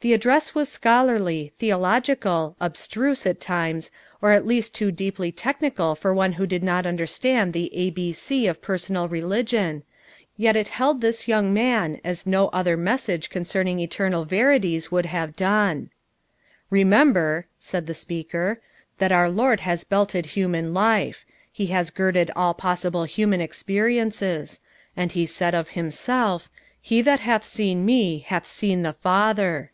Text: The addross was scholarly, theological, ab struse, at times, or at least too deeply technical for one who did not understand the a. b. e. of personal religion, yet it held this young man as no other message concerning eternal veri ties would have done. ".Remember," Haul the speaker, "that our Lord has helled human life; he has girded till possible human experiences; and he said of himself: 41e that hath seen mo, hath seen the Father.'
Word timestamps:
The 0.00 0.12
addross 0.12 0.54
was 0.54 0.68
scholarly, 0.68 1.54
theological, 1.58 2.56
ab 2.60 2.74
struse, 2.74 3.24
at 3.24 3.40
times, 3.40 3.90
or 4.20 4.32
at 4.32 4.44
least 4.46 4.74
too 4.74 4.92
deeply 4.92 5.32
technical 5.32 5.94
for 5.94 6.12
one 6.12 6.32
who 6.34 6.46
did 6.46 6.62
not 6.62 6.84
understand 6.84 7.54
the 7.54 7.74
a. 7.74 7.88
b. 7.88 8.14
e. 8.30 8.46
of 8.46 8.60
personal 8.60 9.08
religion, 9.08 9.82
yet 10.36 10.56
it 10.56 10.68
held 10.68 11.00
this 11.00 11.26
young 11.26 11.54
man 11.54 12.02
as 12.04 12.26
no 12.26 12.48
other 12.48 12.76
message 12.76 13.30
concerning 13.30 13.80
eternal 13.80 14.26
veri 14.26 14.60
ties 14.60 14.90
would 14.90 15.06
have 15.06 15.36
done. 15.36 15.88
".Remember," 16.68 17.46
Haul 17.72 17.80
the 17.80 17.94
speaker, 17.94 18.60
"that 18.98 19.10
our 19.10 19.30
Lord 19.30 19.60
has 19.60 19.86
helled 19.90 20.12
human 20.12 20.74
life; 20.74 21.24
he 21.50 21.68
has 21.68 21.88
girded 21.90 22.30
till 22.36 22.52
possible 22.52 23.04
human 23.04 23.40
experiences; 23.40 24.60
and 24.94 25.12
he 25.12 25.24
said 25.24 25.54
of 25.54 25.70
himself: 25.70 26.50
41e 26.86 27.04
that 27.04 27.20
hath 27.20 27.44
seen 27.46 27.86
mo, 27.86 28.20
hath 28.26 28.46
seen 28.46 28.82
the 28.82 28.92
Father.' 28.92 29.70